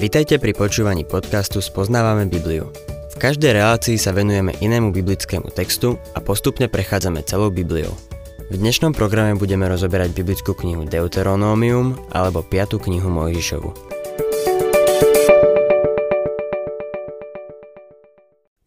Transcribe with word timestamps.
Vitajte 0.00 0.40
pri 0.40 0.56
počúvaní 0.56 1.04
podcastu 1.04 1.60
Spoznávame 1.60 2.24
Bibliu. 2.24 2.72
V 3.12 3.16
každej 3.20 3.52
relácii 3.52 4.00
sa 4.00 4.16
venujeme 4.16 4.56
inému 4.56 4.96
biblickému 4.96 5.52
textu 5.52 6.00
a 6.16 6.24
postupne 6.24 6.72
prechádzame 6.72 7.20
celou 7.28 7.52
Bibliou. 7.52 7.92
V 8.48 8.56
dnešnom 8.56 8.96
programe 8.96 9.36
budeme 9.36 9.68
rozoberať 9.68 10.16
biblickú 10.16 10.56
knihu 10.56 10.88
Deuteronómium 10.88 12.00
alebo 12.16 12.40
5. 12.40 12.80
knihu 12.80 13.12
Mojžišovu. 13.12 13.70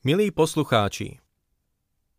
Milí 0.06 0.30
poslucháči, 0.30 1.18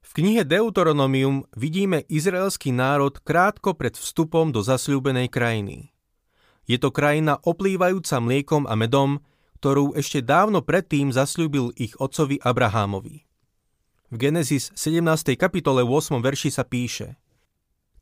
v 0.03 0.11
knihe 0.11 0.43
Deuteronomium 0.43 1.47
vidíme 1.55 2.03
izraelský 2.11 2.75
národ 2.75 3.15
krátko 3.23 3.79
pred 3.79 3.95
vstupom 3.95 4.51
do 4.51 4.59
zasľúbenej 4.59 5.31
krajiny. 5.31 5.94
Je 6.65 6.81
to 6.81 6.89
krajina 6.89 7.37
oplývajúca 7.45 8.25
mliekom 8.25 8.65
a 8.65 8.73
medom, 8.73 9.21
ktorú 9.61 9.97
ešte 9.97 10.25
dávno 10.25 10.65
predtým 10.65 11.13
zasľúbil 11.13 11.77
ich 11.77 11.93
otcovi 12.01 12.41
Abrahámovi. 12.41 13.25
V 14.13 14.17
Genesis 14.17 14.73
17. 14.77 15.37
kapitole 15.37 15.85
8. 15.85 16.21
verši 16.21 16.49
sa 16.53 16.65
píše 16.65 17.21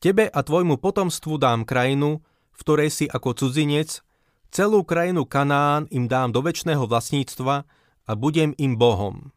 Tebe 0.02 0.26
a 0.26 0.40
tvojmu 0.42 0.78
potomstvu 0.82 1.38
dám 1.38 1.62
krajinu, 1.62 2.22
v 2.54 2.58
ktorej 2.62 2.90
si 2.90 3.06
ako 3.06 3.34
cudzinec, 3.38 4.02
celú 4.50 4.82
krajinu 4.82 5.26
Kanán 5.26 5.86
im 5.94 6.10
dám 6.10 6.34
do 6.34 6.42
väčšného 6.42 6.86
vlastníctva 6.86 7.66
a 8.06 8.12
budem 8.18 8.54
im 8.58 8.74
Bohom. 8.74 9.30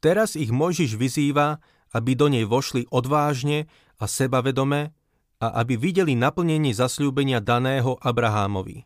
Teraz 0.00 0.38
ich 0.38 0.54
Mojžiš 0.54 0.96
vyzýva, 0.96 1.60
aby 1.92 2.14
do 2.14 2.30
nej 2.30 2.46
vošli 2.46 2.86
odvážne 2.88 3.66
a 4.00 4.06
sebavedome 4.06 4.94
a 5.40 5.64
aby 5.64 5.80
videli 5.80 6.12
naplnenie 6.12 6.76
zasľúbenia 6.76 7.40
daného 7.40 7.96
Abrahámovi. 7.98 8.84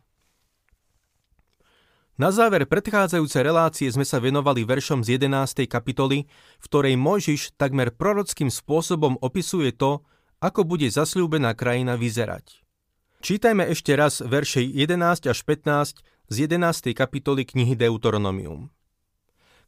Na 2.15 2.31
záver 2.31 2.63
predchádzajúcej 2.71 3.43
relácie 3.43 3.91
sme 3.91 4.07
sa 4.07 4.23
venovali 4.23 4.63
veršom 4.63 5.03
z 5.03 5.19
11. 5.19 5.67
kapitoly, 5.67 6.31
v 6.63 6.65
ktorej 6.71 6.95
Mojžiš 6.95 7.59
takmer 7.59 7.91
prorockým 7.91 8.55
spôsobom 8.55 9.19
opisuje 9.19 9.75
to, 9.75 10.07
ako 10.39 10.63
bude 10.63 10.87
zasľúbená 10.87 11.59
krajina 11.59 11.99
vyzerať. 11.99 12.63
Čítajme 13.19 13.67
ešte 13.67 13.99
raz 13.99 14.23
verše 14.23 14.63
11 14.63 15.27
až 15.27 15.39
15 15.43 16.07
z 16.31 16.37
11. 16.47 16.95
kapitoly 16.95 17.43
knihy 17.43 17.75
Deuteronomium. 17.75 18.71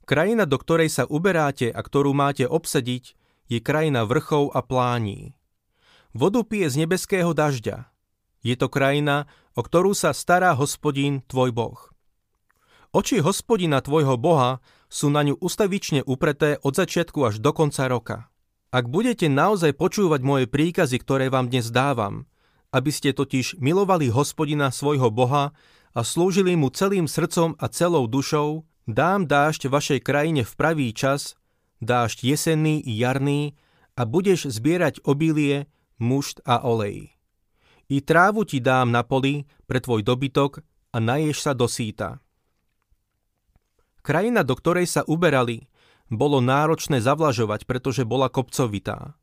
Krajina, 0.07 0.47
do 0.47 0.55
ktorej 0.55 0.87
sa 0.87 1.03
uberáte 1.03 1.75
a 1.75 1.83
ktorú 1.83 2.15
máte 2.15 2.47
obsadiť, 2.47 3.19
je 3.51 3.59
krajina 3.59 4.07
vrchov 4.07 4.55
a 4.55 4.63
plání. 4.63 5.36
Vodu 6.17 6.41
pije 6.49 6.73
z 6.73 6.77
nebeského 6.81 7.37
dažďa. 7.37 7.93
Je 8.41 8.57
to 8.57 8.73
krajina, 8.73 9.29
o 9.53 9.61
ktorú 9.61 9.93
sa 9.93 10.17
stará 10.17 10.57
hospodín, 10.57 11.21
tvoj 11.29 11.53
boh. 11.53 11.77
Oči 12.97 13.21
hospodina 13.21 13.85
tvojho 13.85 14.17
boha 14.17 14.65
sú 14.89 15.13
na 15.13 15.21
ňu 15.21 15.37
ustavične 15.37 16.01
upreté 16.09 16.57
od 16.65 16.73
začiatku 16.73 17.21
až 17.21 17.45
do 17.45 17.53
konca 17.53 17.85
roka. 17.85 18.33
Ak 18.73 18.89
budete 18.89 19.29
naozaj 19.29 19.77
počúvať 19.77 20.25
moje 20.25 20.49
príkazy, 20.49 21.05
ktoré 21.05 21.29
vám 21.29 21.53
dnes 21.53 21.69
dávam, 21.69 22.25
aby 22.73 22.89
ste 22.89 23.13
totiž 23.13 23.61
milovali 23.61 24.09
hospodina 24.09 24.73
svojho 24.73 25.13
boha 25.13 25.53
a 25.93 26.01
slúžili 26.01 26.57
mu 26.57 26.73
celým 26.73 27.13
srdcom 27.13 27.61
a 27.61 27.69
celou 27.69 28.09
dušou, 28.09 28.65
dám 28.89 29.29
dážď 29.29 29.69
vašej 29.69 30.01
krajine 30.01 30.49
v 30.49 30.53
pravý 30.57 30.97
čas, 30.97 31.37
dážď 31.85 32.33
jesenný 32.33 32.81
i 32.81 32.97
jarný, 32.97 33.53
a 33.97 34.05
budeš 34.05 34.53
zbierať 34.53 35.01
obilie 35.09 35.69
mušt 35.99 36.45
a 36.45 36.63
olej. 36.63 37.13
I 37.87 38.03
trávu 38.03 38.43
ti 38.43 38.59
dám 38.59 38.91
na 38.91 39.07
poli 39.07 39.47
pre 39.71 39.79
tvoj 39.79 40.03
dobytok 40.03 40.61
a 40.91 40.99
naješ 40.99 41.47
sa 41.47 41.53
do 41.55 41.71
síta. 41.71 42.19
Krajina, 44.03 44.47
do 44.47 44.55
ktorej 44.55 44.87
sa 44.87 45.03
uberali, 45.07 45.67
bolo 46.07 46.39
náročné 46.39 47.03
zavlažovať, 47.03 47.67
pretože 47.67 48.07
bola 48.07 48.31
kopcovitá. 48.31 49.19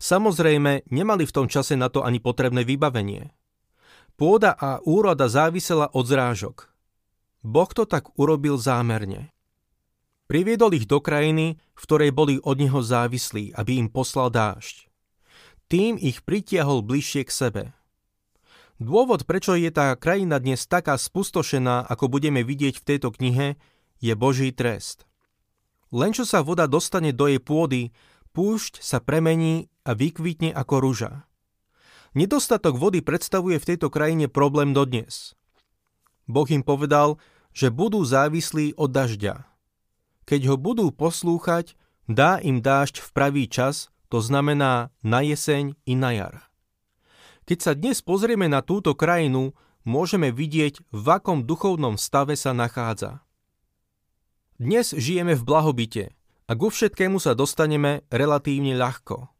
Samozrejme, 0.00 0.88
nemali 0.88 1.24
v 1.28 1.34
tom 1.34 1.46
čase 1.46 1.76
na 1.76 1.92
to 1.92 2.00
ani 2.00 2.18
potrebné 2.18 2.64
vybavenie. 2.64 3.32
Pôda 4.16 4.56
a 4.56 4.80
úroda 4.86 5.28
závisela 5.28 5.92
od 5.92 6.06
zrážok. 6.08 6.70
Boh 7.44 7.68
to 7.68 7.84
tak 7.84 8.16
urobil 8.16 8.56
zámerne. 8.56 9.28
Priviedol 10.24 10.72
ich 10.72 10.88
do 10.88 11.04
krajiny, 11.04 11.60
v 11.76 11.82
ktorej 11.84 12.10
boli 12.16 12.40
od 12.40 12.56
neho 12.56 12.80
závislí, 12.80 13.52
aby 13.52 13.76
im 13.76 13.92
poslal 13.92 14.32
dážď. 14.32 14.88
Tým 15.72 15.96
ich 15.96 16.20
pritiahol 16.20 16.84
bližšie 16.84 17.24
k 17.24 17.30
sebe. 17.32 17.62
Dôvod, 18.76 19.24
prečo 19.24 19.56
je 19.56 19.70
tá 19.72 19.96
krajina 19.96 20.36
dnes 20.36 20.66
taká 20.68 20.98
spustošená, 20.98 21.88
ako 21.88 22.10
budeme 22.10 22.44
vidieť 22.44 22.82
v 22.82 22.86
tejto 22.86 23.14
knihe, 23.14 23.56
je 24.02 24.12
Boží 24.12 24.52
trest. 24.52 25.08
Len 25.94 26.10
čo 26.12 26.26
sa 26.26 26.42
voda 26.42 26.66
dostane 26.66 27.14
do 27.14 27.30
jej 27.30 27.38
pôdy, 27.38 27.94
púšť 28.34 28.82
sa 28.82 28.98
premení 28.98 29.70
a 29.86 29.94
vykvitne 29.94 30.50
ako 30.50 30.82
ruža. 30.82 31.12
Nedostatok 32.18 32.74
vody 32.74 33.00
predstavuje 33.00 33.62
v 33.62 33.68
tejto 33.74 33.88
krajine 33.94 34.26
problém 34.26 34.74
dodnes. 34.74 35.38
Boh 36.26 36.46
im 36.50 36.66
povedal, 36.66 37.16
že 37.54 37.70
budú 37.70 38.02
závislí 38.02 38.74
od 38.74 38.90
dažďa. 38.90 39.46
Keď 40.26 40.40
ho 40.50 40.56
budú 40.58 40.90
poslúchať, 40.90 41.78
dá 42.10 42.42
im 42.42 42.58
dážď 42.58 42.98
v 42.98 43.08
pravý 43.14 43.44
čas 43.46 43.93
to 44.14 44.22
znamená 44.22 44.94
na 45.02 45.26
jeseň 45.26 45.74
i 45.90 45.98
na 45.98 46.14
jar. 46.14 46.46
Keď 47.50 47.58
sa 47.58 47.74
dnes 47.74 47.98
pozrieme 47.98 48.46
na 48.46 48.62
túto 48.62 48.94
krajinu, 48.94 49.58
môžeme 49.82 50.30
vidieť, 50.30 50.86
v 50.94 51.06
akom 51.10 51.42
duchovnom 51.42 51.98
stave 51.98 52.38
sa 52.38 52.54
nachádza. 52.54 53.26
Dnes 54.54 54.94
žijeme 54.94 55.34
v 55.34 55.42
blahobite 55.42 56.14
a 56.46 56.54
ku 56.54 56.70
všetkému 56.70 57.18
sa 57.18 57.34
dostaneme 57.34 58.06
relatívne 58.06 58.78
ľahko. 58.78 59.34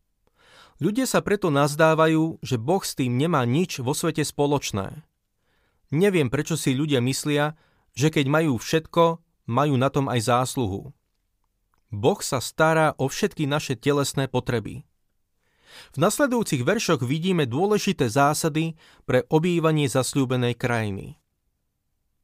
Ľudia 0.82 1.06
sa 1.06 1.22
preto 1.22 1.54
nazdávajú, 1.54 2.42
že 2.42 2.58
Boh 2.58 2.82
s 2.82 2.98
tým 2.98 3.14
nemá 3.14 3.46
nič 3.46 3.78
vo 3.78 3.94
svete 3.94 4.26
spoločné. 4.26 5.06
Neviem, 5.94 6.26
prečo 6.26 6.58
si 6.58 6.74
ľudia 6.74 6.98
myslia, 6.98 7.54
že 7.94 8.10
keď 8.10 8.26
majú 8.26 8.58
všetko, 8.58 9.22
majú 9.46 9.78
na 9.78 9.86
tom 9.86 10.10
aj 10.10 10.34
zásluhu. 10.34 10.90
Boh 11.94 12.18
sa 12.18 12.42
stará 12.42 12.98
o 12.98 13.06
všetky 13.06 13.46
naše 13.46 13.78
telesné 13.78 14.26
potreby. 14.26 14.82
V 15.94 15.96
nasledujúcich 15.98 16.62
veršoch 16.62 17.02
vidíme 17.02 17.46
dôležité 17.46 18.06
zásady 18.10 18.78
pre 19.06 19.26
obývanie 19.30 19.90
zasľúbenej 19.90 20.54
krajiny. 20.54 21.18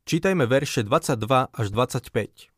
Čítajme 0.07 0.47
verše 0.47 0.83
22 0.83 1.55
až 1.55 1.67
25. 1.71 2.51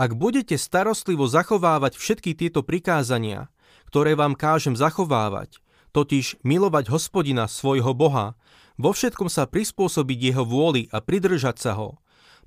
Ak 0.00 0.10
budete 0.16 0.56
starostlivo 0.56 1.28
zachovávať 1.28 2.00
všetky 2.00 2.32
tieto 2.32 2.64
prikázania, 2.64 3.52
ktoré 3.86 4.16
vám 4.16 4.38
kážem 4.38 4.72
zachovávať, 4.72 5.60
totiž 5.92 6.40
milovať 6.46 6.88
hospodina 6.88 7.50
svojho 7.50 7.92
Boha, 7.92 8.38
vo 8.80 8.96
všetkom 8.96 9.28
sa 9.28 9.44
prispôsobiť 9.44 10.18
jeho 10.32 10.44
vôli 10.46 10.88
a 10.88 11.04
pridržať 11.04 11.56
sa 11.60 11.72
ho, 11.76 12.00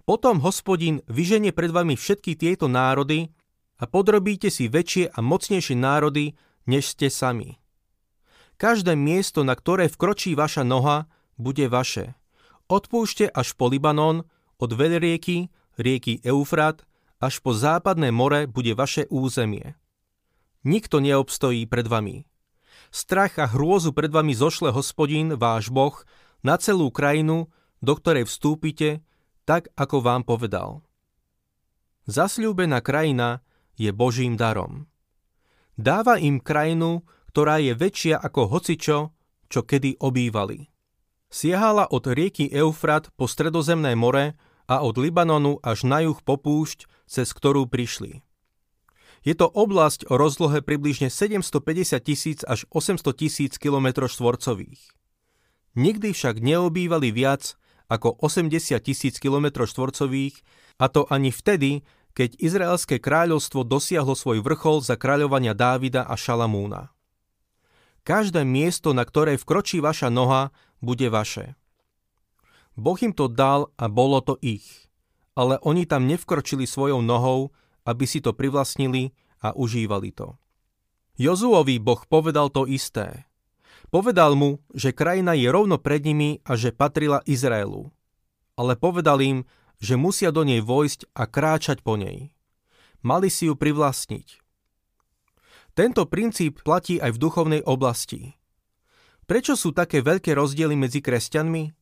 potom 0.03 0.41
hospodin 0.41 1.05
vyženie 1.07 1.53
pred 1.53 1.69
vami 1.71 1.93
všetky 1.95 2.35
tieto 2.35 2.65
národy 2.65 3.31
a 3.83 3.85
podrobíte 3.85 4.47
si 4.47 4.71
väčšie 4.71 5.11
a 5.11 5.19
mocnejšie 5.19 5.75
národy, 5.75 6.39
než 6.63 6.95
ste 6.95 7.11
sami. 7.11 7.59
Každé 8.55 8.95
miesto, 8.95 9.43
na 9.43 9.59
ktoré 9.59 9.91
vkročí 9.91 10.39
vaša 10.39 10.63
noha, 10.63 11.11
bude 11.35 11.67
vaše. 11.67 12.15
Odpúšte 12.71 13.27
až 13.27 13.51
po 13.59 13.67
Libanon, 13.67 14.23
od 14.55 14.71
veľrieky, 14.71 15.51
rieky 15.75 16.23
Eufrat, 16.23 16.87
až 17.19 17.43
po 17.43 17.51
západné 17.51 18.15
more 18.15 18.47
bude 18.47 18.71
vaše 18.71 19.03
územie. 19.11 19.75
Nikto 20.63 21.03
neobstojí 21.03 21.67
pred 21.67 21.83
vami. 21.91 22.23
Strach 22.87 23.35
a 23.35 23.51
hrôzu 23.51 23.91
pred 23.91 24.07
vami 24.07 24.31
zošle 24.31 24.71
hospodín, 24.71 25.35
váš 25.35 25.67
Boh, 25.67 26.07
na 26.39 26.55
celú 26.55 26.87
krajinu, 26.87 27.51
do 27.83 27.99
ktorej 27.99 28.31
vstúpite, 28.31 29.03
tak 29.43 29.67
ako 29.75 29.99
vám 29.99 30.23
povedal. 30.23 30.79
Zasľúbená 32.07 32.79
krajina 32.79 33.43
je 33.83 33.91
Božím 33.91 34.39
darom. 34.39 34.87
Dáva 35.75 36.15
im 36.15 36.39
krajinu, 36.39 37.03
ktorá 37.35 37.59
je 37.59 37.75
väčšia 37.75 38.15
ako 38.21 38.47
hocičo, 38.47 39.11
čo 39.51 39.59
kedy 39.67 39.99
obývali. 39.99 40.71
Siehala 41.27 41.89
od 41.89 42.05
rieky 42.07 42.47
Eufrat 42.53 43.09
po 43.17 43.25
stredozemné 43.25 43.97
more 43.97 44.37
a 44.69 44.85
od 44.85 44.95
Libanonu 45.01 45.57
až 45.65 45.83
na 45.83 46.05
juh 46.05 46.21
po 46.21 46.37
púšť, 46.37 46.85
cez 47.09 47.33
ktorú 47.33 47.65
prišli. 47.65 48.21
Je 49.23 49.33
to 49.33 49.47
oblasť 49.47 50.11
o 50.11 50.19
rozlohe 50.19 50.61
približne 50.61 51.09
750 51.09 51.97
tisíc 52.03 52.39
až 52.43 52.69
800 52.69 53.01
tisíc 53.17 53.55
km 53.57 54.05
štvorcových. 54.05 54.93
Nikdy 55.73 56.13
však 56.13 56.43
neobývali 56.43 57.09
viac 57.09 57.57
ako 57.89 58.19
80 58.21 58.77
tisíc 58.83 59.17
km 59.17 59.65
štvorcových, 59.65 60.37
a 60.77 60.85
to 60.89 61.07
ani 61.09 61.33
vtedy, 61.33 61.81
keď 62.13 62.37
Izraelské 62.37 63.01
kráľovstvo 63.01 63.65
dosiahlo 63.65 64.13
svoj 64.13 64.45
vrchol 64.45 64.85
za 64.85 64.93
kráľovania 64.97 65.57
Dávida 65.57 66.05
a 66.05 66.13
Šalamúna. 66.13 66.93
Každé 68.05 68.45
miesto, 68.45 68.93
na 68.93 69.01
ktoré 69.07 69.39
vkročí 69.39 69.81
vaša 69.81 70.13
noha, 70.13 70.53
bude 70.83 71.09
vaše. 71.09 71.57
Boh 72.77 72.97
im 73.01 73.13
to 73.13 73.29
dal 73.29 73.73
a 73.77 73.89
bolo 73.89 74.21
to 74.21 74.37
ich. 74.41 74.89
Ale 75.33 75.57
oni 75.65 75.89
tam 75.89 76.05
nevkročili 76.05 76.69
svojou 76.69 77.01
nohou, 77.01 77.49
aby 77.89 78.05
si 78.05 78.21
to 78.21 78.37
privlastnili 78.37 79.15
a 79.41 79.55
užívali 79.55 80.13
to. 80.13 80.37
Jozuovi 81.17 81.77
Boh 81.77 82.01
povedal 82.05 82.49
to 82.49 82.65
isté. 82.69 83.25
Povedal 83.93 84.33
mu, 84.33 84.61
že 84.73 84.93
krajina 84.93 85.37
je 85.37 85.49
rovno 85.53 85.77
pred 85.77 86.01
nimi 86.01 86.41
a 86.45 86.57
že 86.57 86.73
patrila 86.73 87.21
Izraelu. 87.29 87.93
Ale 88.57 88.73
povedal 88.77 89.21
im, 89.21 89.45
že 89.83 89.99
musia 89.99 90.31
do 90.31 90.47
nej 90.47 90.63
vojsť 90.63 91.11
a 91.11 91.27
kráčať 91.27 91.83
po 91.83 91.99
nej. 91.99 92.31
Mali 93.03 93.27
si 93.27 93.51
ju 93.51 93.59
privlastniť. 93.59 94.39
Tento 95.75 96.07
princíp 96.07 96.63
platí 96.63 97.03
aj 97.03 97.11
v 97.11 97.21
duchovnej 97.21 97.61
oblasti. 97.67 98.39
Prečo 99.27 99.59
sú 99.59 99.75
také 99.75 99.99
veľké 99.99 100.31
rozdiely 100.39 100.79
medzi 100.79 101.03
kresťanmi? 101.03 101.75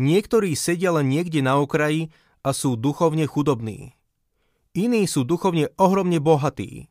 Niektorí 0.00 0.56
sedia 0.56 0.96
len 0.96 1.12
niekde 1.12 1.44
na 1.44 1.60
okraji 1.60 2.08
a 2.40 2.56
sú 2.56 2.80
duchovne 2.80 3.28
chudobní. 3.28 3.92
Iní 4.72 5.04
sú 5.04 5.28
duchovne 5.28 5.68
ohromne 5.76 6.22
bohatí. 6.22 6.88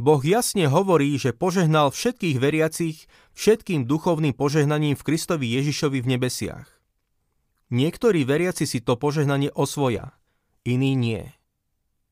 Boh 0.00 0.22
jasne 0.24 0.64
hovorí, 0.70 1.12
že 1.20 1.36
požehnal 1.36 1.92
všetkých 1.92 2.36
veriacich 2.40 3.04
všetkým 3.36 3.84
duchovným 3.84 4.32
požehnaním 4.32 4.96
v 4.96 5.04
Kristovi 5.04 5.46
Ježišovi 5.60 6.00
v 6.00 6.10
nebesiach. 6.16 6.81
Niektorí 7.72 8.28
veriaci 8.28 8.68
si 8.68 8.84
to 8.84 9.00
požehnanie 9.00 9.48
osvoja, 9.48 10.12
iní 10.60 10.92
nie. 10.92 11.24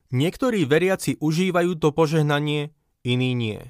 Niektorí 0.09 0.65
veriaci 0.65 1.21
užívajú 1.21 1.77
to 1.77 1.93
požehnanie, 1.93 2.73
iní 3.05 3.37
nie. 3.37 3.69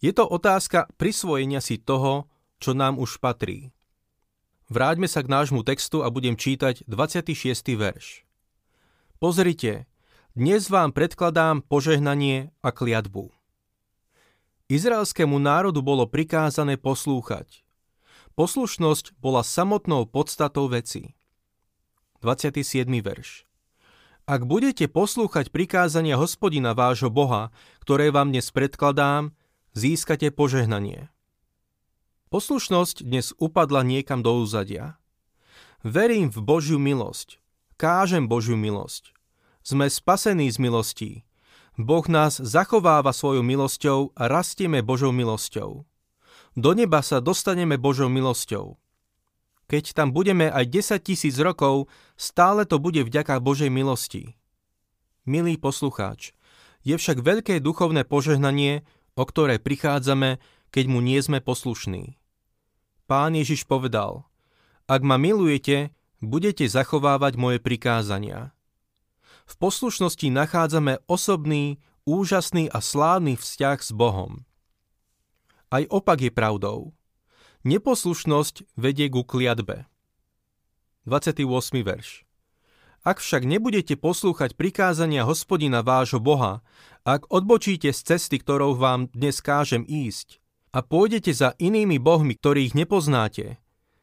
Je 0.00 0.16
to 0.16 0.24
otázka 0.24 0.88
prisvojenia 0.96 1.60
si 1.60 1.76
toho, 1.76 2.24
čo 2.56 2.72
nám 2.72 2.96
už 2.96 3.20
patrí. 3.20 3.68
Vráťme 4.72 5.12
sa 5.12 5.20
k 5.20 5.28
nášmu 5.28 5.60
textu 5.60 6.00
a 6.00 6.08
budem 6.08 6.40
čítať 6.40 6.88
26. 6.88 7.36
verš. 7.76 8.24
Pozrite, 9.20 9.84
dnes 10.32 10.72
vám 10.72 10.96
predkladám 10.96 11.68
požehnanie 11.68 12.48
a 12.64 12.72
kliatbu. 12.72 13.28
Izraelskému 14.72 15.36
národu 15.36 15.84
bolo 15.84 16.08
prikázané 16.08 16.80
poslúchať. 16.80 17.67
Poslušnosť 18.38 19.18
bola 19.18 19.42
samotnou 19.42 20.06
podstatou 20.06 20.70
veci. 20.70 21.18
27. 22.22 22.86
verš. 23.02 23.50
Ak 24.30 24.46
budete 24.46 24.86
poslúchať 24.86 25.50
prikázania 25.50 26.14
hospodina 26.14 26.70
vášho 26.70 27.10
Boha, 27.10 27.50
ktoré 27.82 28.14
vám 28.14 28.30
dnes 28.30 28.54
predkladám, 28.54 29.34
získate 29.74 30.30
požehnanie. 30.30 31.10
Poslušnosť 32.30 33.02
dnes 33.02 33.34
upadla 33.42 33.82
niekam 33.82 34.22
do 34.22 34.38
úzadia. 34.38 35.02
Verím 35.82 36.30
v 36.30 36.38
Božiu 36.38 36.78
milosť. 36.78 37.42
Kážem 37.74 38.30
Božiu 38.30 38.54
milosť. 38.54 39.18
Sme 39.66 39.90
spasení 39.90 40.46
z 40.46 40.62
milostí. 40.62 41.10
Boh 41.74 42.06
nás 42.06 42.38
zachováva 42.38 43.10
svojou 43.10 43.42
milosťou 43.42 44.14
a 44.14 44.30
rastieme 44.30 44.78
Božou 44.78 45.10
milosťou. 45.10 45.87
Do 46.58 46.74
neba 46.74 47.06
sa 47.06 47.22
dostaneme 47.22 47.78
Božou 47.78 48.10
milosťou. 48.10 48.82
Keď 49.70 49.94
tam 49.94 50.10
budeme 50.10 50.50
aj 50.50 50.66
10 50.66 51.06
tisíc 51.06 51.38
rokov, 51.38 51.86
stále 52.18 52.66
to 52.66 52.82
bude 52.82 52.98
vďaka 52.98 53.38
Božej 53.38 53.70
milosti. 53.70 54.34
Milý 55.22 55.54
poslucháč, 55.54 56.34
je 56.82 56.98
však 56.98 57.22
veľké 57.22 57.62
duchovné 57.62 58.02
požehnanie, 58.02 58.82
o 59.14 59.22
ktoré 59.22 59.62
prichádzame, 59.62 60.42
keď 60.74 60.84
mu 60.90 60.98
nie 60.98 61.22
sme 61.22 61.38
poslušní. 61.38 62.18
Pán 63.06 63.38
Ježiš 63.38 63.62
povedal, 63.62 64.26
ak 64.90 65.06
ma 65.06 65.14
milujete, 65.14 65.94
budete 66.18 66.66
zachovávať 66.66 67.38
moje 67.38 67.62
prikázania. 67.62 68.50
V 69.46 69.54
poslušnosti 69.62 70.26
nachádzame 70.26 71.06
osobný, 71.06 71.78
úžasný 72.02 72.66
a 72.66 72.82
slávny 72.82 73.38
vzťah 73.38 73.78
s 73.78 73.94
Bohom. 73.94 74.42
Aj 75.68 75.84
opak 75.88 76.24
je 76.24 76.32
pravdou. 76.32 76.96
Neposlušnosť 77.68 78.64
vedie 78.80 79.12
ku 79.12 79.24
kliatbe. 79.24 79.84
28. 81.04 81.44
verš. 81.84 82.24
Ak 83.04 83.20
však 83.20 83.44
nebudete 83.48 83.96
poslúchať 83.96 84.56
prikázania 84.56 85.24
hospodina 85.24 85.80
vášho 85.80 86.20
Boha, 86.20 86.60
ak 87.04 87.28
odbočíte 87.32 87.94
z 87.94 88.00
cesty, 88.04 88.36
ktorou 88.40 88.76
vám 88.76 89.08
dnes 89.12 89.40
kážem 89.40 89.84
ísť, 89.86 90.40
a 90.76 90.84
pôjdete 90.84 91.32
za 91.32 91.56
inými 91.56 91.96
bohmi, 91.96 92.36
ktorých 92.36 92.76
nepoznáte, 92.76 93.56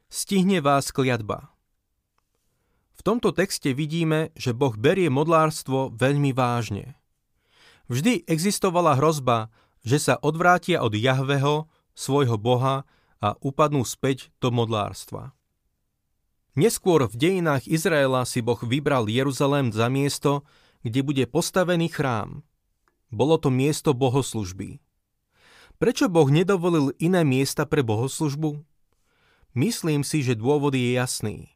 stihne 0.09 0.65
vás 0.65 0.89
kliatba 0.89 1.55
tomto 3.05 3.29
texte 3.29 3.69
vidíme, 3.77 4.33
že 4.33 4.57
Boh 4.57 4.73
berie 4.73 5.13
modlárstvo 5.13 5.93
veľmi 5.93 6.33
vážne. 6.33 6.97
Vždy 7.85 8.25
existovala 8.25 8.97
hrozba, 8.97 9.53
že 9.85 10.01
sa 10.01 10.17
odvrátia 10.17 10.81
od 10.81 10.97
Jahveho, 10.97 11.69
svojho 11.93 12.35
Boha 12.41 12.83
a 13.21 13.37
upadnú 13.39 13.85
späť 13.85 14.33
do 14.41 14.49
modlárstva. 14.49 15.31
Neskôr 16.57 17.05
v 17.05 17.15
dejinách 17.15 17.69
Izraela 17.69 18.25
si 18.25 18.41
Boh 18.41 18.59
vybral 18.59 19.05
Jeruzalém 19.05 19.69
za 19.69 19.87
miesto, 19.87 20.41
kde 20.81 21.05
bude 21.05 21.23
postavený 21.29 21.93
chrám. 21.93 22.41
Bolo 23.13 23.37
to 23.37 23.53
miesto 23.53 23.93
bohoslužby. 23.93 24.81
Prečo 25.75 26.07
Boh 26.07 26.27
nedovolil 26.31 26.95
iné 26.97 27.27
miesta 27.27 27.67
pre 27.67 27.83
bohoslužbu? 27.83 28.63
Myslím 29.55 30.07
si, 30.07 30.23
že 30.23 30.39
dôvod 30.39 30.75
je 30.75 30.95
jasný. 30.95 31.55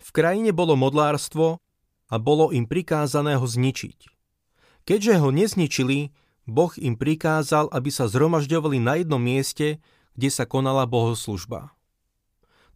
V 0.00 0.08
krajine 0.12 0.52
bolo 0.52 0.76
modlárstvo 0.76 1.60
a 2.08 2.14
bolo 2.20 2.52
im 2.52 2.68
prikázané 2.68 3.36
ho 3.40 3.44
zničiť. 3.44 4.08
Keďže 4.84 5.14
ho 5.20 5.28
nezničili, 5.32 6.12
Boh 6.44 6.72
im 6.76 6.96
prikázal, 6.96 7.72
aby 7.72 7.88
sa 7.88 8.04
zhromažďovali 8.04 8.78
na 8.80 9.00
jednom 9.00 9.20
mieste, 9.20 9.80
kde 10.14 10.28
sa 10.28 10.44
konala 10.44 10.84
bohoslužba. 10.84 11.72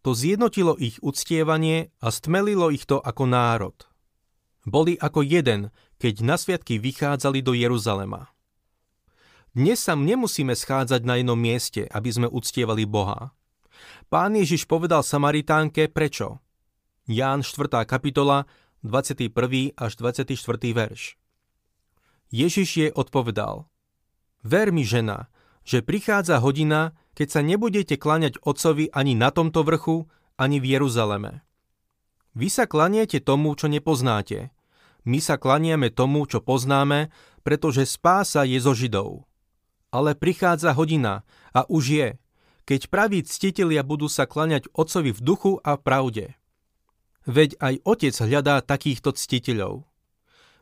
To 0.06 0.16
zjednotilo 0.16 0.78
ich 0.80 0.96
uctievanie 1.04 1.92
a 2.00 2.08
stmelilo 2.08 2.72
ich 2.72 2.88
to 2.88 2.96
ako 3.02 3.28
národ. 3.28 3.76
Boli 4.64 4.96
ako 4.96 5.20
jeden, 5.20 5.68
keď 6.00 6.14
na 6.24 6.36
sviatky 6.40 6.80
vychádzali 6.80 7.44
do 7.44 7.52
Jeruzalema. 7.52 8.30
Dnes 9.52 9.82
sa 9.82 9.98
nemusíme 9.98 10.54
schádzať 10.54 11.02
na 11.02 11.18
jednom 11.18 11.36
mieste, 11.36 11.88
aby 11.90 12.08
sme 12.12 12.28
uctievali 12.30 12.86
Boha. 12.86 13.34
Pán 14.08 14.38
Ježiš 14.38 14.64
povedal 14.64 15.02
Samaritánke 15.02 15.90
prečo. 15.90 16.40
Ján 17.08 17.42
4. 17.42 17.84
kapitola, 17.88 18.44
21. 18.86 19.74
až 19.74 19.92
24. 19.98 20.36
verš. 20.72 21.18
Ježiš 22.28 22.68
jej 22.76 22.90
odpovedal, 22.92 23.68
Ver 24.46 24.70
mi, 24.70 24.86
žena, 24.86 25.26
že 25.66 25.82
prichádza 25.82 26.38
hodina, 26.38 26.94
keď 27.18 27.28
sa 27.28 27.40
nebudete 27.42 27.98
klaňať 27.98 28.38
otcovi 28.46 28.94
ani 28.94 29.18
na 29.18 29.34
tomto 29.34 29.66
vrchu, 29.66 30.06
ani 30.38 30.62
v 30.62 30.78
Jeruzaleme. 30.78 31.42
Vy 32.38 32.46
sa 32.46 32.70
klaniete 32.70 33.18
tomu, 33.18 33.58
čo 33.58 33.66
nepoznáte. 33.66 34.54
My 35.02 35.18
sa 35.18 35.34
klaniame 35.34 35.90
tomu, 35.90 36.22
čo 36.30 36.38
poznáme, 36.38 37.10
pretože 37.42 37.82
spása 37.88 38.46
je 38.46 38.62
zo 38.62 38.76
Židov. 38.76 39.26
Ale 39.90 40.14
prichádza 40.14 40.70
hodina, 40.76 41.26
a 41.50 41.66
už 41.66 41.84
je, 41.90 42.08
keď 42.68 42.80
praví 42.92 43.24
ctitelia 43.24 43.82
budú 43.82 44.06
sa 44.06 44.28
klaňať 44.28 44.70
otcovi 44.76 45.10
v 45.16 45.20
duchu 45.24 45.52
a 45.64 45.80
pravde. 45.80 46.36
Veď 47.24 47.56
aj 47.58 47.74
Otec 47.82 48.14
hľadá 48.14 48.60
takýchto 48.60 49.16
ctiteľov. 49.16 49.87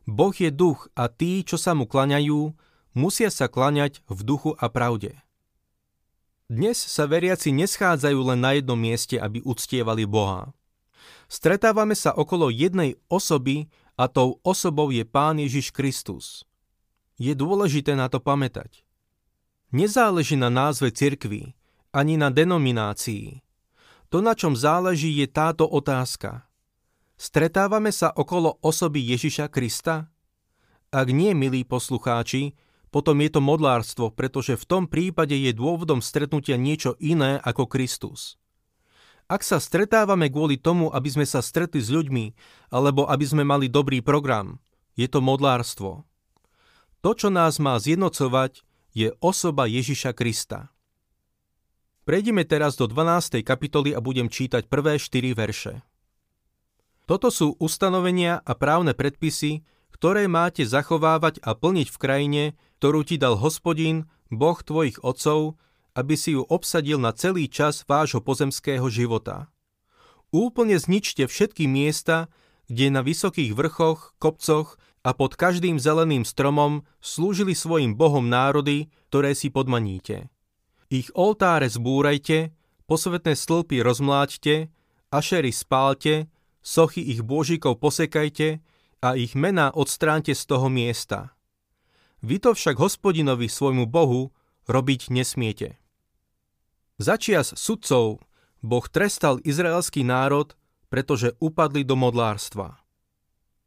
Boh 0.06 0.30
je 0.30 0.54
duch 0.54 0.86
a 0.94 1.10
tí, 1.10 1.42
čo 1.42 1.58
sa 1.58 1.74
mu 1.74 1.82
klaňajú, 1.90 2.54
musia 2.94 3.26
sa 3.26 3.50
klaňať 3.50 4.06
v 4.06 4.20
duchu 4.22 4.54
a 4.54 4.70
pravde. 4.70 5.18
Dnes 6.46 6.78
sa 6.78 7.10
veriaci 7.10 7.50
neschádzajú 7.50 8.20
len 8.30 8.38
na 8.38 8.54
jednom 8.54 8.78
mieste, 8.78 9.18
aby 9.18 9.42
uctievali 9.42 10.06
Boha. 10.06 10.54
Stretávame 11.26 11.98
sa 11.98 12.14
okolo 12.14 12.54
jednej 12.54 12.94
osoby 13.10 13.66
a 13.98 14.06
tou 14.06 14.38
osobou 14.46 14.94
je 14.94 15.02
Pán 15.02 15.42
Ježiš 15.42 15.74
Kristus. 15.74 16.46
Je 17.18 17.34
dôležité 17.34 17.98
na 17.98 18.06
to 18.06 18.22
pamätať. 18.22 18.86
Nezáleží 19.74 20.38
na 20.38 20.46
názve 20.46 20.94
cirkvy, 20.94 21.58
ani 21.90 22.14
na 22.14 22.30
denominácii. 22.30 23.42
To, 24.14 24.22
na 24.22 24.38
čom 24.38 24.54
záleží, 24.54 25.18
je 25.18 25.26
táto 25.26 25.66
otázka. 25.66 26.45
Stretávame 27.16 27.96
sa 27.96 28.12
okolo 28.12 28.60
osoby 28.60 29.00
Ježiša 29.00 29.48
Krista? 29.48 30.12
Ak 30.92 31.08
nie, 31.08 31.32
milí 31.32 31.64
poslucháči, 31.64 32.52
potom 32.92 33.16
je 33.24 33.30
to 33.32 33.40
modlárstvo, 33.40 34.12
pretože 34.12 34.52
v 34.52 34.64
tom 34.68 34.84
prípade 34.84 35.32
je 35.32 35.56
dôvodom 35.56 36.04
stretnutia 36.04 36.60
niečo 36.60 36.92
iné 37.00 37.40
ako 37.40 37.72
Kristus. 37.72 38.36
Ak 39.32 39.42
sa 39.42 39.58
stretávame 39.58 40.28
kvôli 40.28 40.60
tomu, 40.60 40.92
aby 40.92 41.08
sme 41.08 41.24
sa 41.24 41.40
stretli 41.40 41.80
s 41.80 41.88
ľuďmi, 41.88 42.36
alebo 42.68 43.08
aby 43.08 43.24
sme 43.24 43.48
mali 43.48 43.72
dobrý 43.72 44.04
program, 44.04 44.60
je 44.92 45.08
to 45.08 45.24
modlárstvo. 45.24 46.04
To, 47.00 47.10
čo 47.16 47.32
nás 47.32 47.56
má 47.56 47.80
zjednocovať, 47.80 48.60
je 48.92 49.08
osoba 49.24 49.64
Ježiša 49.64 50.12
Krista. 50.12 50.68
Prejdime 52.04 52.44
teraz 52.44 52.76
do 52.76 52.86
12. 52.86 53.40
kapitoly 53.40 53.96
a 53.96 54.04
budem 54.04 54.28
čítať 54.30 54.68
prvé 54.70 55.00
4 55.00 55.32
verše. 55.32 55.80
Toto 57.06 57.30
sú 57.30 57.54
ustanovenia 57.62 58.42
a 58.42 58.52
právne 58.58 58.90
predpisy, 58.90 59.62
ktoré 59.94 60.26
máte 60.26 60.66
zachovávať 60.66 61.38
a 61.40 61.54
plniť 61.54 61.88
v 61.88 62.00
krajine, 62.02 62.42
ktorú 62.82 63.06
ti 63.06 63.16
dal 63.16 63.38
hospodin, 63.38 64.10
Boh 64.28 64.58
tvojich 64.58 64.98
otcov, 65.06 65.54
aby 65.94 66.14
si 66.18 66.34
ju 66.36 66.42
obsadil 66.44 66.98
na 66.98 67.14
celý 67.14 67.46
čas 67.48 67.86
vášho 67.86 68.20
pozemského 68.20 68.84
života. 68.90 69.48
Úplne 70.34 70.76
zničte 70.76 71.24
všetky 71.24 71.70
miesta, 71.70 72.28
kde 72.66 72.90
na 72.90 73.00
vysokých 73.00 73.54
vrchoch, 73.54 74.18
kopcoch 74.18 74.76
a 75.06 75.14
pod 75.14 75.38
každým 75.38 75.78
zeleným 75.78 76.26
stromom 76.26 76.82
slúžili 76.98 77.54
svojim 77.54 77.94
bohom 77.94 78.26
národy, 78.26 78.90
ktoré 79.08 79.38
si 79.38 79.48
podmaníte. 79.54 80.26
Ich 80.90 81.14
oltáre 81.14 81.70
zbúrajte, 81.70 82.50
posvetné 82.90 83.38
stĺpy 83.38 83.80
rozmláďte, 83.86 84.74
ašery 85.14 85.54
spálte, 85.54 86.26
sochy 86.66 86.98
ich 86.98 87.22
bôžikov 87.22 87.78
posekajte 87.78 88.58
a 88.98 89.14
ich 89.14 89.38
mená 89.38 89.70
odstránte 89.70 90.34
z 90.34 90.42
toho 90.50 90.66
miesta. 90.66 91.38
Vy 92.26 92.42
to 92.42 92.58
však 92.58 92.74
hospodinovi 92.82 93.46
svojmu 93.46 93.86
Bohu 93.86 94.34
robiť 94.66 95.14
nesmiete. 95.14 95.78
Začias 96.98 97.54
sudcov 97.54 98.18
Boh 98.66 98.82
trestal 98.90 99.38
izraelský 99.46 100.02
národ, 100.02 100.58
pretože 100.90 101.38
upadli 101.38 101.86
do 101.86 101.94
modlárstva. 101.94 102.82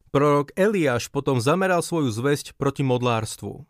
Prorok 0.09 0.51
Eliáš 0.57 1.07
potom 1.07 1.37
zameral 1.39 1.85
svoju 1.85 2.09
zväzť 2.09 2.57
proti 2.57 2.83
modlárstvu. 2.83 3.63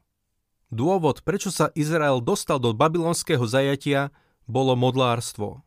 Dôvod, 0.72 1.22
prečo 1.28 1.52
sa 1.52 1.70
Izrael 1.76 2.24
dostal 2.24 2.58
do 2.58 2.72
babylonského 2.72 3.44
zajatia, 3.44 4.16
bolo 4.48 4.74
modlárstvo. 4.80 5.62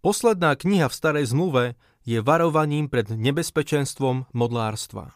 Posledná 0.00 0.54
kniha 0.54 0.86
v 0.86 0.94
starej 0.94 1.34
zmluve 1.34 1.74
je 2.02 2.18
varovaním 2.18 2.90
pred 2.90 3.06
nebezpečenstvom 3.10 4.30
modlárstva. 4.34 5.14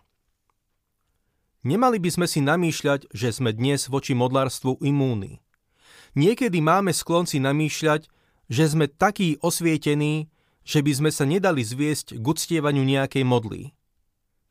Nemali 1.66 1.98
by 1.98 2.10
sme 2.14 2.26
si 2.30 2.38
namýšľať, 2.38 3.10
že 3.10 3.34
sme 3.34 3.50
dnes 3.50 3.90
voči 3.90 4.14
modlárstvu 4.14 4.78
imúni. 4.86 5.42
Niekedy 6.14 6.62
máme 6.62 6.94
sklon 6.94 7.26
si 7.26 7.42
namýšľať, 7.42 8.06
že 8.46 8.64
sme 8.70 8.86
takí 8.86 9.34
osvietení, 9.42 10.30
že 10.62 10.82
by 10.82 10.92
sme 10.94 11.10
sa 11.10 11.26
nedali 11.26 11.66
zviesť 11.66 12.18
k 12.18 12.24
uctievaniu 12.24 12.86
nejakej 12.86 13.26
modly. 13.26 13.74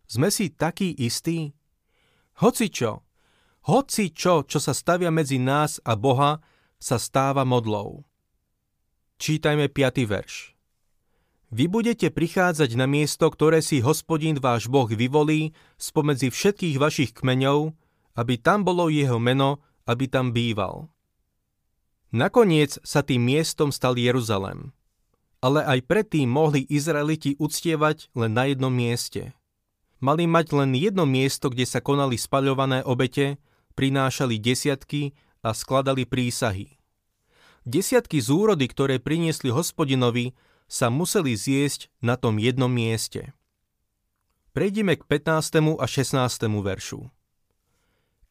Sme 0.05 0.27
si 0.27 0.51
takí 0.51 0.91
istí? 0.91 1.55
Hoci 2.43 2.67
čo, 2.67 3.07
hoci 3.65 4.11
čo, 4.11 4.43
čo 4.43 4.59
sa 4.59 4.75
stavia 4.75 5.09
medzi 5.09 5.39
nás 5.39 5.79
a 5.87 5.95
Boha, 5.95 6.43
sa 6.75 6.99
stáva 6.99 7.47
modlou. 7.47 8.03
Čítajme 9.17 9.71
5. 9.71 10.03
verš. 10.03 10.54
Vy 11.55 11.71
budete 11.71 12.11
prichádzať 12.11 12.75
na 12.75 12.83
miesto, 12.83 13.31
ktoré 13.31 13.63
si 13.63 13.79
hospodín 13.79 14.43
váš 14.43 14.67
Boh 14.67 14.91
vyvolí 14.91 15.55
spomedzi 15.79 16.27
všetkých 16.27 16.75
vašich 16.75 17.15
kmeňov, 17.15 17.71
aby 18.19 18.35
tam 18.35 18.67
bolo 18.67 18.91
jeho 18.91 19.15
meno, 19.23 19.63
aby 19.87 20.11
tam 20.11 20.35
býval. 20.35 20.91
Nakoniec 22.11 22.75
sa 22.83 23.07
tým 23.07 23.23
miestom 23.23 23.71
stal 23.71 23.95
Jeruzalem. 23.95 24.75
Ale 25.39 25.63
aj 25.63 25.87
predtým 25.87 26.27
mohli 26.27 26.67
Izraeliti 26.67 27.39
uctievať 27.39 28.11
len 28.19 28.35
na 28.35 28.51
jednom 28.51 28.75
mieste. 28.75 29.31
Mali 30.03 30.27
mať 30.27 30.51
len 30.59 30.75
jedno 30.75 31.07
miesto, 31.07 31.47
kde 31.47 31.63
sa 31.63 31.79
konali 31.79 32.19
spaľované 32.19 32.83
obete, 32.83 33.39
prinášali 33.79 34.43
desiatky 34.43 35.15
a 35.39 35.55
skladali 35.55 36.03
prísahy. 36.03 36.75
Desiatky 37.63 38.19
zúrody, 38.19 38.67
ktoré 38.67 38.99
priniesli 38.99 39.55
hospodinovi, 39.55 40.35
sa 40.65 40.89
museli 40.89 41.37
zjesť 41.37 41.93
na 42.01 42.17
tom 42.17 42.41
jednom 42.41 42.69
mieste. 42.69 43.33
Prejdime 44.55 44.95
k 44.95 45.03
15. 45.05 45.77
a 45.77 45.85
16. 45.85 46.47
veršu. 46.63 47.11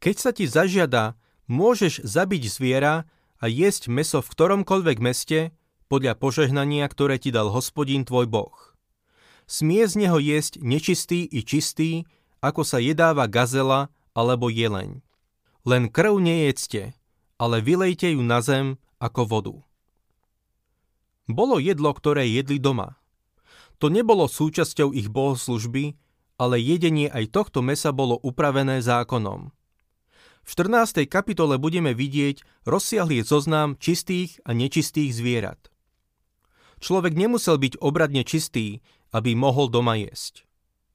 Keď 0.01 0.17
sa 0.17 0.31
ti 0.33 0.45
zažiada, 0.49 1.17
môžeš 1.49 2.01
zabiť 2.05 2.43
zviera 2.49 3.05
a 3.41 3.45
jesť 3.49 3.93
meso 3.93 4.25
v 4.25 4.29
ktoromkoľvek 4.33 4.99
meste 5.05 5.53
podľa 5.89 6.17
požehnania, 6.17 6.89
ktoré 6.89 7.21
ti 7.21 7.29
dal 7.29 7.53
hospodin 7.53 8.09
tvoj 8.09 8.25
boh. 8.25 8.57
Smie 9.45 9.85
z 9.85 10.01
neho 10.01 10.17
jesť 10.17 10.65
nečistý 10.65 11.29
i 11.29 11.45
čistý, 11.45 12.09
ako 12.41 12.65
sa 12.65 12.81
jedáva 12.81 13.29
gazela 13.29 13.93
alebo 14.17 14.49
jeleň. 14.49 15.05
Len 15.69 15.89
krv 15.93 16.21
nejedzte, 16.21 16.97
ale 17.37 17.61
vylejte 17.61 18.17
ju 18.17 18.25
na 18.25 18.41
zem 18.41 18.81
ako 18.97 19.23
vodu. 19.29 19.57
Bolo 21.25 21.57
jedlo, 21.57 21.91
ktoré 21.97 22.29
jedli 22.29 22.61
doma. 22.61 23.01
To 23.81 23.89
nebolo 23.89 24.29
súčasťou 24.29 24.93
ich 24.93 25.09
bohoslužby, 25.09 25.97
ale 26.37 26.61
jedenie 26.61 27.09
aj 27.09 27.33
tohto 27.33 27.65
mesa 27.65 27.95
bolo 27.95 28.21
upravené 28.21 28.85
zákonom. 28.85 29.55
V 30.45 30.51
14. 30.53 31.09
kapitole 31.09 31.57
budeme 31.57 31.97
vidieť 31.97 32.69
rozsiahlý 32.69 33.25
zoznam 33.25 33.81
čistých 33.81 34.37
a 34.45 34.53
nečistých 34.53 35.17
zvierat. 35.17 35.73
Človek 36.85 37.17
nemusel 37.17 37.57
byť 37.57 37.81
obradne 37.81 38.29
čistý, 38.29 38.85
aby 39.17 39.33
mohol 39.33 39.73
doma 39.73 39.97
jesť. 39.97 40.45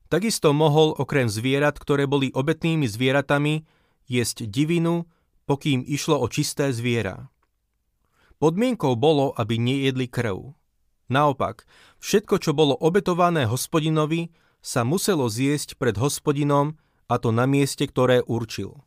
Takisto 0.09 0.53
mohol 0.53 0.93
okrem 0.93 1.29
zvierat, 1.29 1.81
ktoré 1.81 2.05
boli 2.05 2.29
obetnými 2.29 2.85
zvieratami, 2.85 3.65
jesť 4.05 4.45
divinu, 4.45 5.09
pokým 5.49 5.81
išlo 5.81 6.21
o 6.21 6.29
čisté 6.29 6.69
zviera. 6.69 7.33
Podmienkou 8.39 8.95
bolo, 8.95 9.35
aby 9.35 9.59
nejedli 9.59 10.07
krv. 10.07 10.55
Naopak, 11.11 11.67
všetko, 11.99 12.39
čo 12.39 12.55
bolo 12.55 12.71
obetované 12.79 13.43
hospodinovi, 13.43 14.31
sa 14.63 14.87
muselo 14.87 15.27
zjesť 15.27 15.75
pred 15.75 15.99
hospodinom 15.99 16.79
a 17.11 17.19
to 17.19 17.35
na 17.35 17.43
mieste, 17.43 17.83
ktoré 17.83 18.23
určil. 18.23 18.79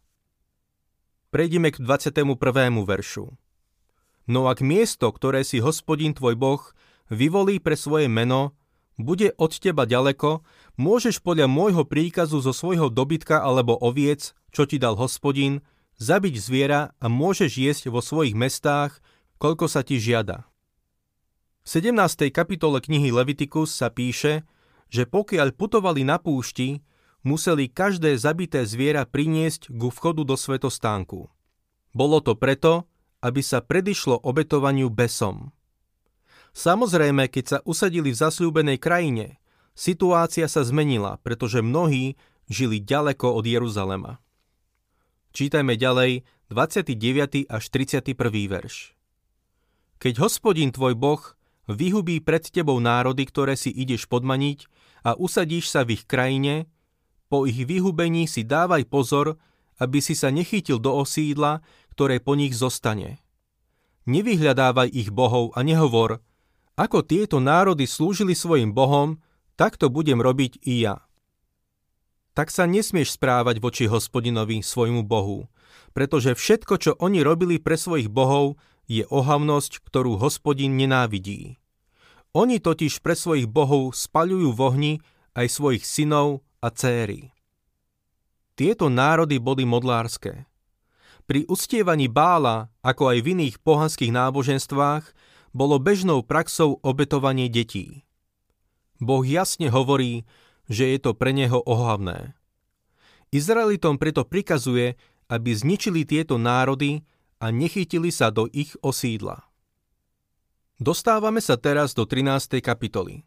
Prejdime 1.29 1.69
k 1.69 1.85
21. 1.85 2.33
veršu. 2.89 3.37
No 4.25 4.49
ak 4.49 4.65
miesto, 4.65 5.13
ktoré 5.13 5.45
si 5.45 5.61
hospodin 5.61 6.17
tvoj 6.17 6.33
boh 6.33 6.63
vyvolí 7.13 7.61
pre 7.61 7.77
svoje 7.77 8.09
meno, 8.09 8.57
bude 8.97 9.37
od 9.37 9.53
teba 9.53 9.85
ďaleko, 9.85 10.41
môžeš 10.81 11.21
podľa 11.21 11.53
môjho 11.53 11.85
príkazu 11.85 12.41
zo 12.41 12.57
svojho 12.57 12.89
dobytka 12.89 13.45
alebo 13.45 13.77
oviec, 13.77 14.33
čo 14.49 14.65
ti 14.65 14.81
dal 14.81 14.97
hospodin, 14.97 15.61
zabiť 16.01 16.41
zviera 16.41 16.97
a 16.97 17.07
môžeš 17.13 17.53
jesť 17.53 17.93
vo 17.93 18.01
svojich 18.01 18.33
mestách, 18.33 18.97
koľko 19.43 19.67
sa 19.67 19.83
ti 19.83 19.99
žiada. 19.99 20.47
V 21.67 21.83
17. 21.83 22.31
kapitole 22.31 22.79
knihy 22.79 23.11
Levitikus 23.11 23.75
sa 23.75 23.91
píše, 23.91 24.47
že 24.87 25.03
pokiaľ 25.03 25.59
putovali 25.59 26.07
na 26.07 26.23
púšti, 26.23 26.79
museli 27.27 27.67
každé 27.67 28.15
zabité 28.23 28.63
zviera 28.63 29.03
priniesť 29.03 29.67
ku 29.75 29.91
vchodu 29.91 30.23
do 30.23 30.39
svetostánku. 30.39 31.27
Bolo 31.91 32.23
to 32.23 32.39
preto, 32.39 32.87
aby 33.19 33.43
sa 33.43 33.59
predišlo 33.59 34.23
obetovaniu 34.23 34.87
besom. 34.95 35.51
Samozrejme, 36.55 37.27
keď 37.27 37.45
sa 37.47 37.59
usadili 37.67 38.15
v 38.15 38.21
zasľúbenej 38.23 38.79
krajine, 38.79 39.43
situácia 39.75 40.47
sa 40.47 40.63
zmenila, 40.63 41.19
pretože 41.19 41.67
mnohí 41.67 42.15
žili 42.47 42.79
ďaleko 42.79 43.35
od 43.35 43.45
Jeruzalema. 43.47 44.23
Čítajme 45.35 45.75
ďalej 45.75 46.23
29. 46.53 47.49
až 47.49 47.65
31. 47.73 48.13
verš. 48.47 49.02
Keď 50.03 50.19
hospodin 50.19 50.75
tvoj 50.75 50.99
boh 50.99 51.23
vyhubí 51.71 52.19
pred 52.19 52.43
tebou 52.43 52.83
národy, 52.83 53.23
ktoré 53.23 53.55
si 53.55 53.71
ideš 53.71 54.11
podmaniť 54.11 54.67
a 55.07 55.15
usadíš 55.15 55.71
sa 55.71 55.87
v 55.87 55.95
ich 55.95 56.11
krajine, 56.11 56.67
po 57.31 57.47
ich 57.47 57.63
vyhubení 57.63 58.27
si 58.27 58.43
dávaj 58.43 58.83
pozor, 58.91 59.39
aby 59.79 60.03
si 60.03 60.19
sa 60.19 60.35
nechytil 60.35 60.83
do 60.83 60.91
osídla, 60.91 61.63
ktoré 61.95 62.19
po 62.19 62.35
nich 62.35 62.51
zostane. 62.51 63.23
Nevyhľadávaj 64.11 64.91
ich 64.91 65.15
bohov 65.15 65.55
a 65.55 65.63
nehovor, 65.63 66.19
ako 66.75 67.07
tieto 67.07 67.39
národy 67.39 67.87
slúžili 67.87 68.35
svojim 68.35 68.75
bohom, 68.75 69.23
tak 69.55 69.79
to 69.79 69.87
budem 69.87 70.19
robiť 70.19 70.67
i 70.67 70.83
ja. 70.83 71.07
Tak 72.35 72.51
sa 72.51 72.67
nesmieš 72.67 73.15
správať 73.15 73.63
voči 73.63 73.87
hospodinovi, 73.87 74.67
svojmu 74.67 75.07
bohu, 75.07 75.47
pretože 75.95 76.35
všetko, 76.35 76.75
čo 76.83 76.93
oni 76.99 77.23
robili 77.23 77.63
pre 77.63 77.79
svojich 77.79 78.11
bohov, 78.11 78.59
je 78.87 79.07
ohavnosť, 79.09 79.83
ktorú 79.85 80.19
hospodin 80.19 80.75
nenávidí. 80.79 81.59
Oni 82.33 82.59
totiž 82.59 83.05
pre 83.05 83.13
svojich 83.13 83.45
bohov 83.45 83.93
spaľujú 83.93 84.49
v 84.57 84.61
ohni 84.61 84.93
aj 85.37 85.47
svojich 85.53 85.85
synov 85.85 86.41
a 86.65 86.73
céry. 86.73 87.33
Tieto 88.57 88.89
národy 88.93 89.37
boli 89.41 89.65
modlárske. 89.65 90.45
Pri 91.25 91.49
uctievaní 91.49 92.09
bála, 92.09 92.69
ako 92.85 93.13
aj 93.13 93.19
v 93.25 93.27
iných 93.39 93.57
pohanských 93.63 94.13
náboženstvách, 94.13 95.05
bolo 95.53 95.77
bežnou 95.77 96.25
praxou 96.25 96.81
obetovanie 96.81 97.53
detí. 97.53 98.05
Boh 99.01 99.25
jasne 99.25 99.69
hovorí, 99.69 100.25
že 100.69 100.89
je 100.95 100.99
to 101.01 101.13
pre 101.13 101.37
neho 101.37 101.61
ohavné. 101.65 102.33
Izraelitom 103.33 103.97
preto 103.97 104.25
prikazuje, 104.29 104.97
aby 105.33 105.51
zničili 105.57 106.05
tieto 106.05 106.37
národy 106.37 107.05
a 107.43 107.51
nechytili 107.51 108.15
sa 108.15 108.31
do 108.31 108.47
ich 108.55 108.79
osídla. 108.87 109.43
Dostávame 110.79 111.43
sa 111.43 111.59
teraz 111.59 111.91
do 111.91 112.07
13. 112.07 112.63
kapitoly. 112.63 113.27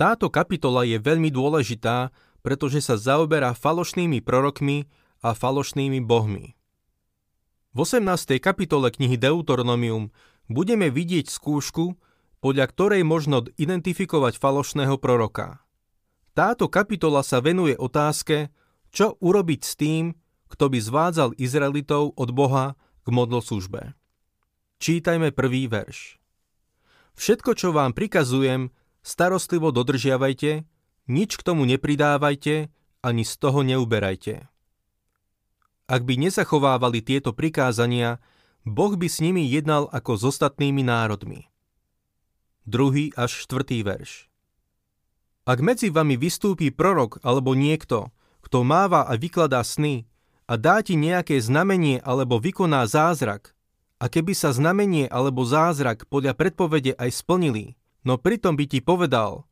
Táto 0.00 0.32
kapitola 0.32 0.88
je 0.88 0.96
veľmi 0.96 1.28
dôležitá, 1.28 2.08
pretože 2.40 2.80
sa 2.80 2.96
zaoberá 2.96 3.52
falošnými 3.52 4.24
prorokmi 4.24 4.88
a 5.20 5.36
falošnými 5.36 6.00
bohmi. 6.00 6.56
V 7.72 7.78
18. 7.84 8.40
kapitole 8.40 8.88
knihy 8.88 9.20
Deuteronomium 9.20 10.08
budeme 10.48 10.88
vidieť 10.88 11.28
skúšku, 11.28 12.00
podľa 12.40 12.66
ktorej 12.72 13.04
možno 13.04 13.44
identifikovať 13.60 14.40
falošného 14.40 14.96
proroka. 14.98 15.62
Táto 16.32 16.66
kapitola 16.72 17.20
sa 17.20 17.44
venuje 17.44 17.76
otázke, 17.76 18.48
čo 18.88 19.20
urobiť 19.20 19.60
s 19.60 19.72
tým, 19.76 20.16
kto 20.52 20.68
by 20.68 20.78
zvádzal 20.80 21.28
Izraelitov 21.40 22.16
od 22.16 22.28
Boha 22.32 22.76
k 23.02 23.08
modloslužbe. 23.10 23.98
Čítajme 24.82 25.30
prvý 25.30 25.70
verš. 25.70 26.18
Všetko, 27.14 27.54
čo 27.54 27.70
vám 27.70 27.92
prikazujem, 27.94 28.72
starostlivo 29.04 29.70
dodržiavajte, 29.70 30.64
nič 31.10 31.30
k 31.38 31.42
tomu 31.42 31.66
nepridávajte, 31.66 32.70
ani 33.02 33.22
z 33.26 33.32
toho 33.38 33.66
neuberajte. 33.66 34.46
Ak 35.90 36.06
by 36.06 36.14
nezachovávali 36.16 37.02
tieto 37.02 37.34
prikázania, 37.34 38.22
Boh 38.62 38.94
by 38.94 39.10
s 39.10 39.18
nimi 39.18 39.42
jednal 39.50 39.90
ako 39.90 40.14
s 40.14 40.22
ostatnými 40.34 40.86
národmi. 40.86 41.50
Druhý 42.62 43.10
až 43.18 43.42
štvrtý 43.42 43.82
verš. 43.82 44.30
Ak 45.42 45.58
medzi 45.58 45.90
vami 45.90 46.14
vystúpi 46.14 46.70
prorok 46.70 47.18
alebo 47.26 47.58
niekto, 47.58 48.14
kto 48.46 48.62
máva 48.62 49.02
a 49.02 49.18
vykladá 49.18 49.66
sny 49.66 50.06
a 50.52 50.60
dá 50.60 50.84
ti 50.84 51.00
nejaké 51.00 51.40
znamenie 51.40 52.04
alebo 52.04 52.36
vykoná 52.36 52.84
zázrak, 52.84 53.56
a 53.96 54.12
keby 54.12 54.36
sa 54.36 54.52
znamenie 54.52 55.08
alebo 55.08 55.48
zázrak 55.48 56.04
podľa 56.12 56.36
predpovede 56.36 56.92
aj 57.00 57.24
splnili, 57.24 57.72
no 58.04 58.20
pritom 58.20 58.60
by 58.60 58.68
ti 58.68 58.84
povedal, 58.84 59.48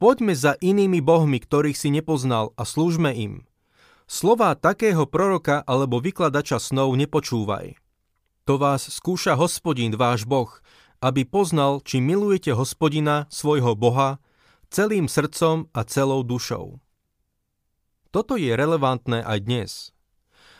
poďme 0.00 0.32
za 0.32 0.56
inými 0.56 1.04
bohmi, 1.04 1.36
ktorých 1.36 1.76
si 1.76 1.92
nepoznal 1.92 2.56
a 2.56 2.64
slúžme 2.64 3.12
im. 3.12 3.44
Slová 4.08 4.56
takého 4.56 5.04
proroka 5.04 5.60
alebo 5.68 6.00
vykladača 6.00 6.56
snov 6.56 6.96
nepočúvaj. 6.96 7.76
To 8.48 8.56
vás 8.56 8.88
skúša 8.88 9.36
hospodin 9.36 9.92
váš 10.00 10.24
boh, 10.24 10.48
aby 11.04 11.28
poznal, 11.28 11.84
či 11.84 12.00
milujete 12.00 12.56
hospodina, 12.56 13.28
svojho 13.28 13.76
boha, 13.76 14.16
celým 14.72 15.12
srdcom 15.12 15.68
a 15.76 15.84
celou 15.84 16.24
dušou. 16.24 16.80
Toto 18.08 18.40
je 18.40 18.56
relevantné 18.56 19.20
aj 19.20 19.38
dnes. 19.44 19.72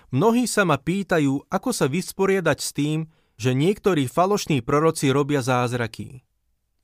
Mnohí 0.08 0.48
sa 0.48 0.64
ma 0.64 0.80
pýtajú, 0.80 1.52
ako 1.52 1.70
sa 1.72 1.84
vysporiadať 1.84 2.58
s 2.58 2.70
tým, 2.72 2.98
že 3.36 3.52
niektorí 3.52 4.08
falošní 4.08 4.64
proroci 4.64 5.12
robia 5.12 5.44
zázraky. 5.44 6.24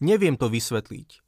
Neviem 0.04 0.36
to 0.36 0.52
vysvetliť. 0.52 1.24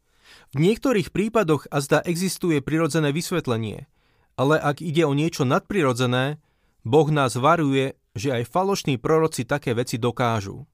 V 0.53 0.57
niektorých 0.61 1.11
prípadoch 1.11 1.67
azda 1.73 2.05
existuje 2.05 2.61
prirodzené 2.61 3.11
vysvetlenie, 3.11 3.89
ale 4.37 4.61
ak 4.61 4.85
ide 4.85 5.09
o 5.09 5.17
niečo 5.17 5.49
nadprirodzené, 5.49 6.39
Boh 6.87 7.09
nás 7.11 7.35
varuje, 7.35 7.97
že 8.15 8.31
aj 8.31 8.53
falošní 8.53 9.01
proroci 9.01 9.49
také 9.49 9.75
veci 9.75 9.97
dokážu. 9.97 10.69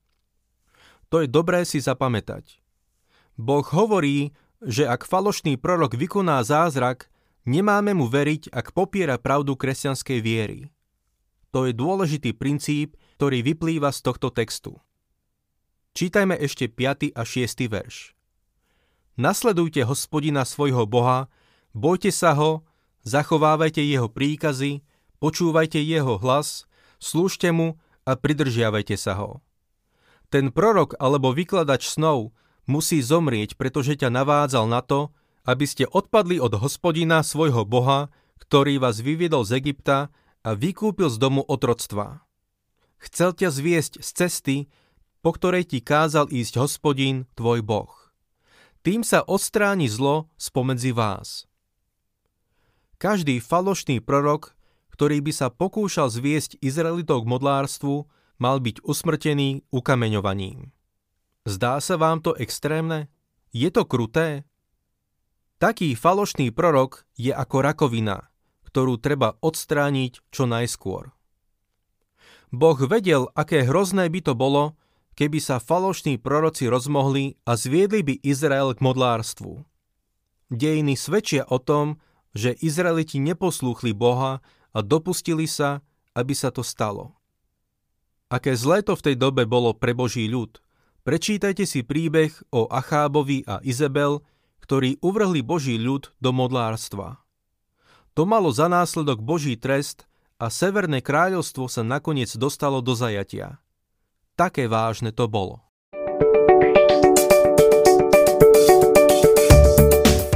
To 1.08 1.22
je 1.22 1.28
dobré 1.30 1.62
si 1.64 1.78
zapamätať. 1.78 2.60
Boh 3.38 3.64
hovorí, 3.64 4.34
že 4.60 4.84
ak 4.84 5.08
falošný 5.08 5.56
prorok 5.56 5.96
vykoná 5.96 6.42
zázrak, 6.44 7.08
nemáme 7.48 7.96
mu 7.96 8.10
veriť, 8.10 8.52
ak 8.52 8.76
popiera 8.76 9.16
pravdu 9.16 9.56
kresťanskej 9.56 10.18
viery. 10.20 10.60
To 11.52 11.68
je 11.68 11.76
dôležitý 11.76 12.32
princíp, 12.32 12.96
ktorý 13.20 13.44
vyplýva 13.44 13.92
z 13.92 14.00
tohto 14.00 14.32
textu. 14.32 14.80
Čítajme 15.92 16.32
ešte 16.40 16.72
5. 16.72 17.12
a 17.12 17.22
6. 17.28 17.68
verš. 17.68 18.16
Nasledujte 19.20 19.84
hospodina 19.84 20.48
svojho 20.48 20.88
Boha, 20.88 21.28
bojte 21.76 22.08
sa 22.08 22.32
ho, 22.32 22.64
zachovávajte 23.04 23.84
jeho 23.84 24.08
príkazy, 24.08 24.80
počúvajte 25.20 25.76
jeho 25.76 26.16
hlas, 26.16 26.64
slúžte 26.96 27.52
mu 27.52 27.76
a 28.08 28.16
pridržiavajte 28.16 28.96
sa 28.96 29.20
ho. 29.20 29.44
Ten 30.32 30.48
prorok 30.48 30.96
alebo 30.96 31.36
vykladač 31.36 31.84
snov 31.92 32.32
musí 32.64 33.04
zomrieť, 33.04 33.60
pretože 33.60 34.00
ťa 34.00 34.08
navádzal 34.08 34.64
na 34.64 34.80
to, 34.80 35.12
aby 35.44 35.68
ste 35.68 35.84
odpadli 35.84 36.40
od 36.40 36.56
hospodina 36.56 37.20
svojho 37.20 37.68
Boha, 37.68 38.08
ktorý 38.40 38.80
vás 38.80 39.04
vyviedol 39.04 39.44
z 39.44 39.60
Egypta 39.60 40.08
a 40.42 40.58
vykúpil 40.58 41.06
z 41.06 41.16
domu 41.18 41.42
otroctva. 41.46 42.26
Chcel 43.02 43.34
ťa 43.34 43.48
zviesť 43.50 43.92
z 44.02 44.08
cesty, 44.14 44.56
po 45.22 45.34
ktorej 45.34 45.70
ti 45.70 45.78
kázal 45.82 46.30
ísť 46.30 46.58
hospodín, 46.58 47.30
tvoj 47.38 47.62
Boh. 47.62 47.90
Tým 48.82 49.06
sa 49.06 49.22
odstráni 49.22 49.86
zlo 49.86 50.26
spomedzi 50.34 50.90
vás. 50.90 51.46
Každý 52.98 53.38
falošný 53.38 54.02
prorok, 54.02 54.54
ktorý 54.94 55.22
by 55.22 55.32
sa 55.34 55.50
pokúšal 55.50 56.10
zviesť 56.10 56.58
Izraelitov 56.62 57.26
k 57.26 57.30
modlárstvu, 57.30 58.06
mal 58.42 58.58
byť 58.58 58.82
usmrtený 58.82 59.66
ukameňovaním. 59.70 60.74
Zdá 61.46 61.78
sa 61.82 61.98
vám 61.98 62.22
to 62.22 62.34
extrémne? 62.38 63.10
Je 63.54 63.70
to 63.70 63.86
kruté? 63.86 64.46
Taký 65.58 65.94
falošný 65.94 66.50
prorok 66.50 67.06
je 67.14 67.30
ako 67.30 67.62
rakovina– 67.62 68.26
ktorú 68.72 68.96
treba 68.96 69.36
odstrániť 69.44 70.24
čo 70.32 70.48
najskôr. 70.48 71.12
Boh 72.52 72.78
vedel, 72.80 73.28
aké 73.36 73.64
hrozné 73.68 74.08
by 74.08 74.20
to 74.24 74.32
bolo, 74.32 74.76
keby 75.12 75.40
sa 75.40 75.60
falošní 75.60 76.16
proroci 76.16 76.68
rozmohli 76.72 77.36
a 77.44 77.56
zviedli 77.56 78.00
by 78.00 78.14
Izrael 78.24 78.72
k 78.72 78.80
modlárstvu. 78.80 79.64
Dejiny 80.52 80.96
svedčia 80.96 81.48
o 81.48 81.60
tom, 81.60 82.00
že 82.36 82.56
Izraeliti 82.60 83.20
neposlúchli 83.20 83.92
Boha 83.92 84.40
a 84.72 84.78
dopustili 84.80 85.44
sa, 85.44 85.84
aby 86.12 86.32
sa 86.32 86.52
to 86.52 86.60
stalo. 86.60 87.16
Aké 88.32 88.56
zlé 88.56 88.80
to 88.80 88.96
v 88.96 89.12
tej 89.12 89.16
dobe 89.20 89.44
bolo 89.44 89.76
pre 89.76 89.92
Boží 89.96 90.28
ľud, 90.28 90.60
prečítajte 91.04 91.68
si 91.68 91.84
príbeh 91.84 92.32
o 92.52 92.68
Achábovi 92.68 93.44
a 93.44 93.60
Izabel, 93.64 94.24
ktorí 94.64 95.00
uvrhli 95.04 95.44
Boží 95.44 95.76
ľud 95.76 96.12
do 96.20 96.30
modlárstva. 96.32 97.21
To 98.12 98.28
malo 98.28 98.52
za 98.52 98.68
následok 98.68 99.24
Boží 99.24 99.56
trest 99.56 100.04
a 100.36 100.52
Severné 100.52 101.00
kráľovstvo 101.00 101.64
sa 101.64 101.80
nakoniec 101.80 102.28
dostalo 102.36 102.84
do 102.84 102.92
zajatia. 102.92 103.56
Také 104.36 104.68
vážne 104.68 105.16
to 105.16 105.24
bolo. 105.32 105.64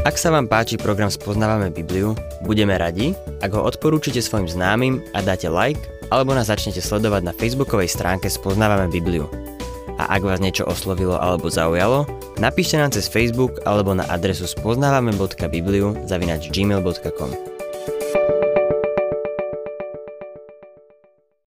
Ak 0.08 0.16
sa 0.16 0.32
vám 0.32 0.48
páči 0.48 0.80
program 0.80 1.12
Spoznávame 1.12 1.68
Bibliu, 1.68 2.16
budeme 2.48 2.80
radi, 2.80 3.12
ak 3.44 3.52
ho 3.52 3.60
odporúčite 3.68 4.24
svojim 4.24 4.48
známym 4.48 5.04
a 5.12 5.20
dáte 5.20 5.52
like, 5.52 5.82
alebo 6.08 6.32
nás 6.32 6.48
začnete 6.48 6.80
sledovať 6.80 7.28
na 7.28 7.36
facebookovej 7.36 7.92
stránke 7.92 8.32
Spoznávame 8.32 8.88
Bibliu. 8.88 9.28
A 10.00 10.16
ak 10.16 10.24
vás 10.24 10.40
niečo 10.40 10.64
oslovilo 10.64 11.20
alebo 11.20 11.52
zaujalo, 11.52 12.08
napíšte 12.40 12.80
nám 12.80 12.96
cez 12.96 13.04
Facebook 13.04 13.60
alebo 13.68 13.92
na 13.92 14.08
adresu 14.08 14.48
spoznávame.bibliu 14.48 16.08
zavinač 16.08 16.48
gmail.com. 16.48 17.55